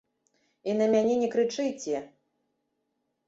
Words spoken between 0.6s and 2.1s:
І на мяне не крычыце!